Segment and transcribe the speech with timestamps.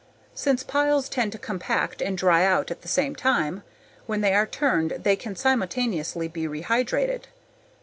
[0.33, 3.61] Since piles tend to compact and dry out at the same time,
[4.07, 7.25] when they are turned they can simultaneously be rehydrated.